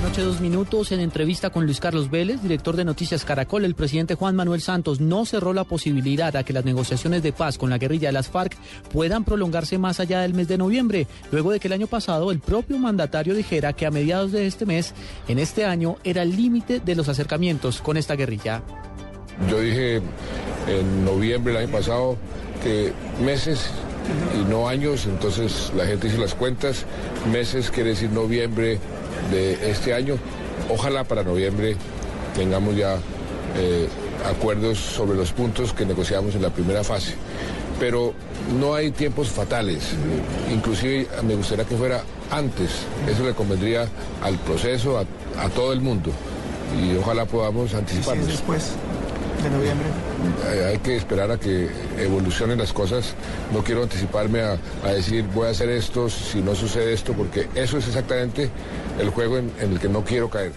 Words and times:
La 0.00 0.08
noche, 0.08 0.22
dos 0.22 0.40
minutos. 0.40 0.92
En 0.92 1.00
entrevista 1.00 1.50
con 1.50 1.64
Luis 1.64 1.80
Carlos 1.80 2.08
Vélez, 2.08 2.40
director 2.40 2.76
de 2.76 2.84
Noticias 2.84 3.24
Caracol, 3.24 3.64
el 3.64 3.74
presidente 3.74 4.14
Juan 4.14 4.36
Manuel 4.36 4.60
Santos 4.60 5.00
no 5.00 5.24
cerró 5.24 5.52
la 5.52 5.64
posibilidad 5.64 6.36
a 6.36 6.44
que 6.44 6.52
las 6.52 6.64
negociaciones 6.64 7.24
de 7.24 7.32
paz 7.32 7.58
con 7.58 7.68
la 7.68 7.78
guerrilla 7.78 8.10
de 8.10 8.12
las 8.12 8.28
FARC 8.28 8.56
puedan 8.92 9.24
prolongarse 9.24 9.76
más 9.76 9.98
allá 9.98 10.20
del 10.20 10.34
mes 10.34 10.46
de 10.46 10.56
noviembre, 10.56 11.08
luego 11.32 11.50
de 11.50 11.58
que 11.58 11.66
el 11.66 11.72
año 11.72 11.88
pasado 11.88 12.30
el 12.30 12.38
propio 12.38 12.78
mandatario 12.78 13.34
dijera 13.34 13.72
que 13.72 13.86
a 13.86 13.90
mediados 13.90 14.30
de 14.30 14.46
este 14.46 14.66
mes, 14.66 14.94
en 15.26 15.40
este 15.40 15.64
año, 15.64 15.96
era 16.04 16.22
el 16.22 16.36
límite 16.36 16.78
de 16.78 16.94
los 16.94 17.08
acercamientos 17.08 17.80
con 17.80 17.96
esta 17.96 18.14
guerrilla. 18.14 18.62
Yo 19.50 19.58
dije 19.60 19.96
en 20.68 21.04
noviembre 21.04 21.54
del 21.54 21.64
año 21.64 21.72
pasado 21.72 22.16
que 22.62 22.92
meses 23.24 23.68
y 24.40 24.48
no 24.48 24.68
años, 24.68 25.06
entonces 25.06 25.72
la 25.76 25.86
gente 25.86 26.06
hizo 26.06 26.18
las 26.18 26.34
cuentas, 26.34 26.84
meses 27.32 27.68
quiere 27.70 27.90
decir 27.90 28.10
noviembre 28.10 28.78
de 29.30 29.70
este 29.70 29.94
año. 29.94 30.16
Ojalá 30.70 31.04
para 31.04 31.22
noviembre 31.22 31.76
tengamos 32.34 32.76
ya 32.76 32.96
eh, 33.56 33.88
acuerdos 34.28 34.78
sobre 34.78 35.16
los 35.16 35.32
puntos 35.32 35.72
que 35.72 35.86
negociamos 35.86 36.34
en 36.34 36.42
la 36.42 36.50
primera 36.50 36.84
fase. 36.84 37.14
Pero 37.78 38.12
no 38.58 38.74
hay 38.74 38.90
tiempos 38.90 39.28
fatales, 39.28 39.90
inclusive 40.52 41.06
me 41.22 41.36
gustaría 41.36 41.64
que 41.64 41.76
fuera 41.76 42.02
antes, 42.30 42.70
eso 43.08 43.24
le 43.24 43.34
convendría 43.34 43.86
al 44.22 44.36
proceso, 44.38 44.98
a, 44.98 45.02
a 45.40 45.48
todo 45.48 45.72
el 45.72 45.80
mundo, 45.80 46.10
y 46.82 46.96
ojalá 46.96 47.24
podamos 47.24 47.74
anticiparnos. 47.74 48.24
¿Y 48.24 48.30
si 48.30 48.36
después 48.36 48.72
de 49.42 49.50
noviembre? 49.50 49.86
Hay 50.68 50.78
que 50.78 50.96
esperar 50.96 51.30
a 51.30 51.38
que 51.38 51.68
evolucionen 51.98 52.58
las 52.58 52.72
cosas. 52.72 53.14
No 53.52 53.62
quiero 53.62 53.82
anticiparme 53.82 54.40
a, 54.40 54.58
a, 54.84 54.92
decir 54.92 55.24
voy 55.34 55.46
a 55.48 55.50
hacer 55.50 55.68
esto 55.68 56.08
si 56.08 56.40
no 56.40 56.54
sucede 56.54 56.92
esto, 56.92 57.12
porque 57.12 57.48
eso 57.54 57.78
es 57.78 57.86
exactamente 57.86 58.50
el 58.98 59.10
juego 59.10 59.38
en, 59.38 59.50
en 59.60 59.72
el 59.72 59.78
que 59.78 59.88
no 59.88 60.04
quiero 60.04 60.28
caer. 60.28 60.52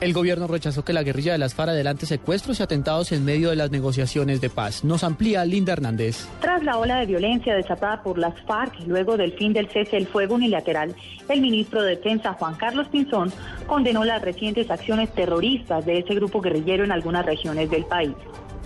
El 0.00 0.14
gobierno 0.14 0.46
rechazó 0.46 0.82
que 0.82 0.94
la 0.94 1.02
guerrilla 1.02 1.32
de 1.32 1.38
las 1.38 1.54
FARC 1.54 1.72
adelante 1.72 2.06
secuestros 2.06 2.58
y 2.58 2.62
atentados 2.62 3.12
en 3.12 3.22
medio 3.22 3.50
de 3.50 3.56
las 3.56 3.70
negociaciones 3.70 4.40
de 4.40 4.48
paz. 4.48 4.82
Nos 4.82 5.04
amplía 5.04 5.44
Linda 5.44 5.74
Hernández. 5.74 6.26
Tras 6.40 6.64
la 6.64 6.78
ola 6.78 7.00
de 7.00 7.06
violencia 7.06 7.54
desatada 7.54 8.02
por 8.02 8.16
las 8.16 8.40
FARC 8.46 8.80
luego 8.86 9.18
del 9.18 9.34
fin 9.34 9.52
del 9.52 9.68
cese 9.68 9.96
del 9.96 10.06
fuego 10.06 10.36
unilateral, 10.36 10.96
el 11.28 11.42
ministro 11.42 11.82
de 11.82 11.96
Defensa 11.96 12.32
Juan 12.32 12.54
Carlos 12.54 12.88
Pinzón 12.88 13.30
condenó 13.66 14.02
las 14.04 14.22
recientes 14.22 14.70
acciones 14.70 15.12
terroristas 15.12 15.84
de 15.84 15.98
ese 15.98 16.14
grupo 16.14 16.40
guerrillero 16.40 16.82
en 16.84 16.92
algunas 16.92 17.26
regiones 17.26 17.68
del 17.68 17.84
país. 17.84 18.14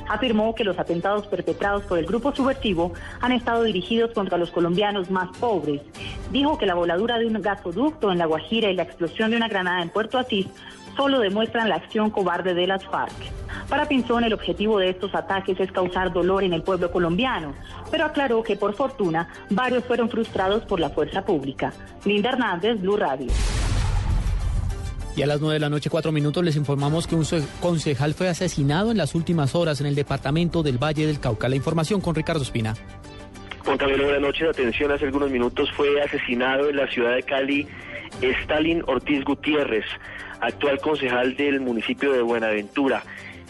Afirmó 0.09 0.55
que 0.55 0.63
los 0.63 0.79
atentados 0.79 1.27
perpetrados 1.27 1.83
por 1.85 1.99
el 1.99 2.07
grupo 2.07 2.33
subversivo 2.33 2.93
han 3.21 3.33
estado 3.33 3.65
dirigidos 3.65 4.13
contra 4.13 4.39
los 4.39 4.53
colombianos 4.53 5.11
más 5.11 5.37
pobres. 5.39 5.81
Dijo 6.31 6.59
que 6.59 6.67
la 6.67 6.75
voladura 6.75 7.19
de 7.19 7.27
un 7.27 7.43
gasoducto 7.43 8.13
en 8.13 8.19
La 8.19 8.27
Guajira 8.27 8.71
y 8.71 8.77
la 8.77 8.85
explosión 8.85 9.33
de 9.33 9.39
una 9.39 9.49
granada 9.49 9.83
en 9.83 9.89
Puerto 9.89 10.19
Asís 10.19 10.47
solo 10.97 11.21
demuestran 11.25 11.69
la 11.69 11.77
acción 11.77 12.11
cobarde 12.11 12.55
de 12.55 12.67
las 12.67 12.85
FARC. 12.85 13.13
Para 13.69 13.89
Pinzón, 13.89 14.25
el 14.25 14.35
objetivo 14.35 14.79
de 14.79 14.91
estos 14.91 15.15
ataques 15.15 15.59
es 15.59 15.73
causar 15.73 16.13
dolor 16.13 16.45
en 16.45 16.53
el 16.53 16.63
pueblo 16.63 16.91
colombiano, 16.91 17.55
pero 17.91 18.05
aclaró 18.05 18.43
que 18.43 18.57
por 18.57 18.75
fortuna 18.75 19.29
varios 19.51 19.85
fueron 19.85 20.11
frustrados 20.11 20.65
por 20.65 20.81
la 20.81 20.91
fuerza 20.91 21.25
pública. 21.25 21.73
Linda 22.05 22.31
Hernández, 22.31 22.81
Blue 22.81 22.97
Radio. 22.97 23.33
Y 25.17 25.23
a 25.23 25.27
las 25.27 25.41
9 25.41 25.55
de 25.55 25.61
la 25.61 25.71
noche, 25.71 25.91
cuatro 25.91 26.11
minutos, 26.11 26.45
les 26.45 26.57
informamos 26.57 27.07
que 27.07 27.15
un 27.15 27.25
concejal 27.61 28.15
fue 28.15 28.29
asesinado 28.29 28.91
en 28.91 28.99
las 28.99 29.15
últimas 29.15 29.55
horas 29.55 29.81
en 29.81 29.87
el 29.87 29.95
departamento 29.95 30.63
del 30.63 30.77
Valle 30.77 31.07
del 31.07 31.21
Cauca. 31.21 31.49
La 31.49 31.57
información 31.57 32.01
con 32.01 32.15
Ricardo 32.15 32.43
Espina. 32.43 32.75
Juan 33.65 33.79
Camilo, 33.79 34.05
buenas 34.05 34.21
noches. 34.21 34.49
Atención, 34.49 34.91
hace 34.91 35.07
algunos 35.07 35.31
minutos 35.31 35.71
fue 35.73 36.03
asesinado 36.03 36.69
en 36.69 36.77
la 36.77 36.87
ciudad 36.89 37.15
de 37.15 37.23
Cali 37.23 37.67
Stalin 38.21 38.83
Ortiz 38.87 39.25
Gutiérrez, 39.25 39.85
actual 40.41 40.81
concejal 40.81 41.37
del 41.37 41.61
municipio 41.61 42.13
de 42.13 42.23
Buenaventura. 42.23 43.03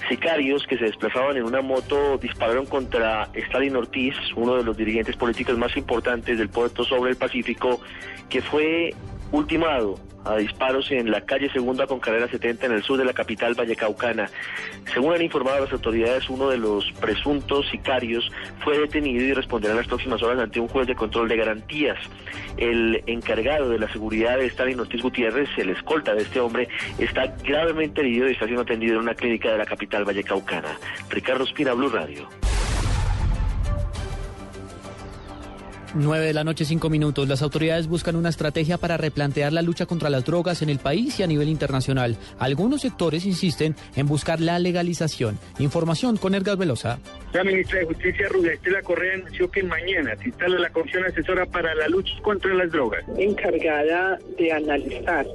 Sicarios 0.09 0.67
que 0.67 0.77
se 0.77 0.85
desplazaban 0.85 1.37
en 1.37 1.45
una 1.45 1.63
moto 1.63 2.19
dispararon 2.19 2.67
contra 2.67 3.29
Stalin 3.33 3.77
Ortiz, 3.77 4.15
uno 4.37 4.57
de 4.57 4.65
los 4.65 4.77
dirigentes 4.77 5.17
políticos 5.17 5.57
más 5.57 5.77
importantes 5.77 6.39
del 6.39 6.49
puerto 6.49 6.85
sobre 6.85 7.13
el 7.13 7.17
Pacífico, 7.17 7.81
que 8.29 8.43
fue 8.43 8.95
ultimado 9.33 9.99
a 10.25 10.37
disparos 10.37 10.91
en 10.91 11.11
la 11.11 11.21
calle 11.21 11.51
Segunda 11.51 11.87
con 11.87 12.01
carrera 12.01 12.29
70 12.29 12.67
en 12.67 12.73
el 12.73 12.83
sur 12.83 12.99
de 12.99 13.05
la 13.05 13.13
capital 13.13 13.55
vallecaucana. 13.55 14.31
Según 14.93 15.15
han 15.15 15.23
informado 15.23 15.61
las 15.61 15.73
autoridades, 15.73 16.29
uno 16.31 16.49
de 16.49 16.59
los 16.59 16.91
presuntos 16.93 17.69
sicarios 17.71 18.31
fue 18.63 18.79
detenido 18.79 19.23
y 19.23 19.33
responderá 19.33 19.73
en 19.73 19.79
las 19.79 19.87
próximas 19.87 20.23
horas 20.23 20.39
ante 20.41 20.61
un 20.61 20.69
juez 20.69 20.87
de 20.87 20.95
control 20.95 21.29
de 21.29 21.37
garantías. 21.37 21.99
El 22.57 23.03
encargado 23.07 23.69
de 23.69 23.79
la 23.79 23.93
seguridad 23.93 24.39
de 24.39 24.47
Stalin 24.47 24.81
Ortiz 24.81 25.03
Gutiérrez, 25.03 25.49
el 25.59 25.71
escolta 25.71 26.15
de 26.15 26.23
este 26.23 26.41
hombre, 26.41 26.69
está 26.99 27.27
gravemente 27.43 28.01
herido 28.01 28.29
y 28.29 28.33
está 28.33 28.47
siendo 28.47 28.63
atendido 28.63 28.95
en 28.95 29.01
una 29.01 29.15
clínica 29.15 29.53
de 29.53 29.59
la 29.59 29.67
capital 29.67 30.05
vallecaucana. 30.05 30.79
Ricardo 31.11 31.45
Espina, 31.45 31.75
Blue 31.75 31.91
Radio. 31.91 32.29
9 35.95 36.27
de 36.27 36.35
la 36.35 36.45
noche, 36.45 36.65
5 36.65 36.91
minutos. 36.91 37.29
Las 37.29 37.43
autoridades 37.43 37.87
buscan 37.87 38.17
una 38.17 38.29
estrategia 38.29 38.79
para 38.79 38.97
replantear 38.97 39.53
la 39.53 39.63
lucha 39.63 39.87
contra 39.87 40.11
las 40.11 40.25
drogas 40.25 40.61
en 40.63 40.69
el 40.69 40.79
país 40.79 41.21
y 41.21 41.23
a 41.23 41.27
nivel 41.27 41.49
internacional. 41.49 42.17
Algunos 42.39 42.81
sectores 42.83 43.25
insisten 43.27 43.77
en 43.95 44.07
buscar 44.07 44.41
la 44.41 44.59
legalización. 44.59 45.39
Información 45.59 46.17
con 46.17 46.35
Edgar 46.35 46.57
Velosa. 46.57 46.99
La 47.33 47.45
ministra 47.45 47.79
de 47.79 47.87
Justicia, 47.87 48.29
Rudestela 48.29 48.83
Correa, 48.83 49.15
anunció 49.15 49.51
que 49.51 49.63
mañana 49.63 50.17
se 50.17 50.29
instala 50.29 50.59
la 50.59 50.71
Comisión 50.71 51.05
Asesora 51.05 51.47
para 51.47 51.75
la 51.75 51.89
Lucha 51.89 52.15
contra 52.23 52.53
las 52.55 52.71
Drogas. 52.71 53.05
Encargada 53.17 54.19
de 54.37 54.53
analizar 54.53 55.27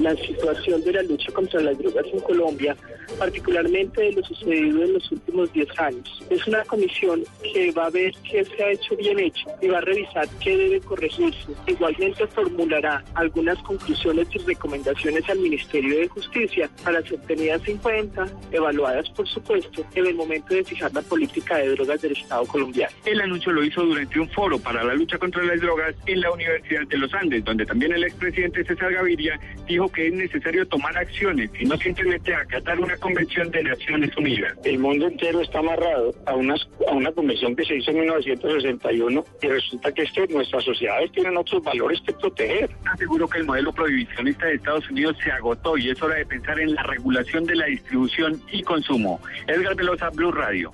la 0.00 0.14
situación 0.16 0.82
de 0.84 0.92
la 0.92 1.02
lucha 1.02 1.32
contra 1.32 1.60
las 1.60 1.78
drogas 1.78 2.04
en 2.12 2.20
Colombia, 2.20 2.76
particularmente 3.18 4.02
de 4.02 4.12
lo 4.12 4.22
sucedido 4.24 4.82
en 4.82 4.92
los 4.94 5.10
últimos 5.10 5.52
10 5.52 5.68
años. 5.78 6.22
Es 6.30 6.46
una 6.46 6.62
comisión 6.64 7.24
que 7.42 7.72
va 7.72 7.86
a 7.86 7.90
ver 7.90 8.12
qué 8.30 8.44
se 8.44 8.62
ha 8.62 8.70
hecho 8.70 8.96
bien 8.96 9.18
hecho 9.18 9.48
y 9.62 9.68
va 9.68 9.78
a 9.78 9.82
revisar 9.96 10.28
qué 10.42 10.56
debe 10.56 10.80
corregirse. 10.80 11.52
Igualmente 11.66 12.26
formulará 12.28 13.02
algunas 13.14 13.58
conclusiones 13.62 14.28
y 14.32 14.38
recomendaciones 14.38 15.28
al 15.28 15.38
Ministerio 15.38 15.98
de 15.98 16.08
Justicia 16.08 16.70
para 16.84 17.02
ser 17.02 17.20
tenidas 17.22 17.66
en 17.66 17.78
cuenta, 17.78 18.26
evaluadas 18.52 19.08
por 19.10 19.26
supuesto, 19.28 19.84
en 19.94 20.06
el 20.06 20.14
momento 20.14 20.54
de 20.54 20.64
fijar 20.64 20.92
la 20.92 21.02
política 21.02 21.56
de 21.56 21.70
drogas 21.70 22.02
del 22.02 22.12
Estado 22.12 22.44
colombiano. 22.46 22.94
El 23.04 23.20
anuncio 23.20 23.52
lo 23.52 23.64
hizo 23.64 23.82
durante 23.82 24.20
un 24.20 24.28
foro 24.30 24.58
para 24.58 24.84
la 24.84 24.94
lucha 24.94 25.18
contra 25.18 25.42
las 25.44 25.60
drogas 25.60 25.94
en 26.06 26.20
la 26.20 26.30
Universidad 26.30 26.86
de 26.86 26.98
los 26.98 27.12
Andes, 27.14 27.44
donde 27.44 27.64
también 27.64 27.92
el 27.92 28.04
expresidente 28.04 28.64
César 28.64 28.92
Gaviria 28.92 29.38
dijo 29.66 29.88
que 29.90 30.08
es 30.08 30.12
necesario 30.12 30.66
tomar 30.68 30.96
acciones 30.96 31.50
y 31.58 31.64
no 31.64 31.76
simplemente 31.78 32.34
acatar 32.34 32.78
una 32.78 32.96
convención 32.96 33.50
de 33.50 33.62
Naciones 33.62 34.16
Unidas. 34.16 34.58
El 34.64 34.78
mundo 34.78 35.06
entero 35.06 35.40
está 35.40 35.60
amarrado 35.60 36.14
a, 36.26 36.34
unas, 36.34 36.68
a 36.88 36.92
una 36.92 37.12
convención 37.12 37.56
que 37.56 37.64
se 37.64 37.76
hizo 37.76 37.90
en 37.90 38.00
1961 38.00 39.24
y 39.42 39.48
resulta 39.48 39.85
que 39.92 40.02
este, 40.02 40.26
nuestras 40.28 40.64
sociedades 40.64 41.12
tienen 41.12 41.36
otros 41.36 41.62
valores 41.62 42.00
que 42.00 42.12
proteger. 42.12 42.70
Aseguro 42.92 43.28
que 43.28 43.38
el 43.38 43.44
modelo 43.44 43.72
prohibicionista 43.72 44.46
de 44.46 44.54
Estados 44.54 44.88
Unidos 44.90 45.16
se 45.22 45.30
agotó 45.30 45.76
y 45.76 45.90
es 45.90 46.02
hora 46.02 46.16
de 46.16 46.26
pensar 46.26 46.58
en 46.60 46.74
la 46.74 46.82
regulación 46.82 47.44
de 47.44 47.56
la 47.56 47.66
distribución 47.66 48.40
y 48.50 48.62
consumo. 48.62 49.20
Edgar 49.46 49.74
Velosa, 49.74 50.10
Blue 50.10 50.32
Radio. 50.32 50.72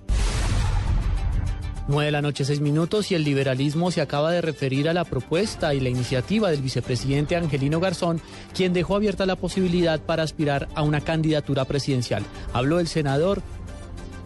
9 1.88 2.06
de 2.06 2.12
la 2.12 2.22
noche, 2.22 2.44
6 2.44 2.60
minutos, 2.60 3.10
y 3.10 3.16
el 3.16 3.24
liberalismo 3.24 3.90
se 3.90 4.00
acaba 4.00 4.30
de 4.30 4.40
referir 4.40 4.88
a 4.88 4.94
la 4.94 5.04
propuesta 5.04 5.74
y 5.74 5.80
la 5.80 5.88
iniciativa 5.88 6.50
del 6.50 6.62
vicepresidente 6.62 7.36
Angelino 7.36 7.80
Garzón, 7.80 8.20
quien 8.54 8.72
dejó 8.72 8.96
abierta 8.96 9.26
la 9.26 9.36
posibilidad 9.36 10.00
para 10.00 10.22
aspirar 10.22 10.68
a 10.74 10.82
una 10.82 11.00
candidatura 11.00 11.64
presidencial. 11.64 12.22
Habló 12.52 12.78
el 12.78 12.86
senador 12.86 13.42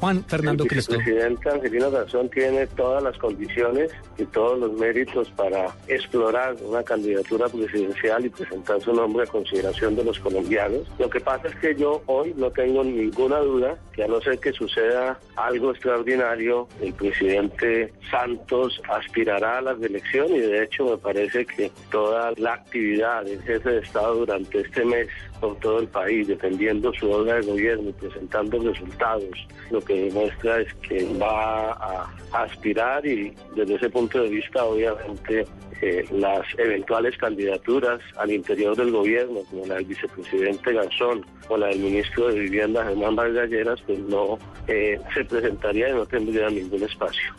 Juan 0.01 0.25
Fernando 0.25 0.65
el 0.65 0.71
Cristo. 0.71 0.95
El 0.95 1.05
presidente 1.05 1.51
Angelino 1.51 1.91
Garzón 1.91 2.29
tiene 2.31 2.67
todas 2.67 3.03
las 3.03 3.17
condiciones 3.19 3.91
y 4.19 4.25
todos 4.27 4.59
los 4.59 4.73
méritos 4.73 5.31
para 5.31 5.75
explorar 5.89 6.57
una 6.63 6.83
candidatura 6.83 7.49
presidencial 7.49 8.27
y 8.27 8.29
presentar 8.29 8.81
su 8.81 8.93
nombre 8.93 9.25
a 9.25 9.27
consideración 9.27 9.97
de 9.97 10.05
los 10.05 10.19
colombianos. 10.19 10.83
Lo 10.99 11.09
que 11.09 11.21
pasa 11.21 11.49
es 11.49 11.55
que 11.57 11.75
yo 11.75 12.03
hoy 12.07 12.35
no 12.37 12.51
tengo 12.51 12.85
ninguna 12.85 13.39
duda 13.39 13.77
que 13.93 14.05
a 14.05 14.07
no 14.07 14.21
ser 14.21 14.39
que 14.39 14.53
suceda 14.53 15.19
algo 15.37 15.71
extraordinario, 15.71 16.69
el 16.81 16.93
presidente 16.93 17.93
Santos 18.11 18.81
aspirará 18.89 19.59
a 19.59 19.63
las 19.63 19.83
elecciones 19.83 20.37
y 20.37 20.41
de 20.41 20.65
hecho 20.65 20.85
me 20.85 20.99
parece 20.99 21.47
que 21.47 21.71
toda 21.91 22.33
la 22.37 22.55
actividad 22.55 23.25
del 23.25 23.43
jefe 23.43 23.71
de 23.71 23.79
Estado 23.81 24.17
durante 24.17 24.61
este 24.61 24.85
mes 24.85 25.09
por 25.41 25.57
todo 25.59 25.81
el 25.81 25.89
país, 25.89 26.29
defendiendo 26.29 26.93
su 26.95 27.11
obra 27.11 27.35
de 27.35 27.47
gobierno 27.47 27.91
y 27.91 27.93
presentando 27.93 28.59
resultados, 28.59 29.47
lo 29.71 29.81
que 29.87 30.07
demuestra 30.07 30.61
es 30.61 30.73
que 30.75 31.07
va 31.21 31.73
a 31.73 32.09
aspirar 32.33 33.07
y 33.07 33.33
desde 33.55 33.75
ese 33.75 33.91
punto 33.91 34.23
de 34.23 34.29
vista 34.29 34.65
obviamente 34.65 35.47
eh, 35.83 36.05
las 36.11 36.43
eventuales 36.59 37.17
candidaturas 37.19 38.01
al 38.17 38.31
interior 38.31 38.75
del 38.77 38.91
gobierno, 38.91 39.41
como 39.51 39.67
la 39.67 39.75
del 39.75 39.85
vicepresidente 39.85 40.73
Garzón 40.73 41.25
o 41.49 41.57
la 41.57 41.69
del 41.69 41.81
ministro 41.81 42.29
de 42.29 42.41
Vivienda 42.41 42.85
Germán 42.85 43.15
Vargas 43.15 43.51
pues 43.87 43.99
no 43.99 44.39
eh, 44.69 44.99
se 45.15 45.25
presentaría 45.25 45.91
y 45.91 45.93
no 45.93 46.07
tendría 46.07 46.49
ningún 46.49 46.83
espacio. 46.83 47.35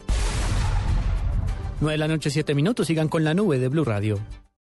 9 1.79 1.91
de 1.91 1.97
la 1.97 2.07
noche, 2.07 2.29
7 2.29 2.55
minutos. 2.55 2.88
Sigan 2.88 3.07
con 3.07 3.23
la 3.23 3.33
nube 3.33 3.59
de 3.59 3.67
Blue 3.67 3.83
Radio. 3.83 4.19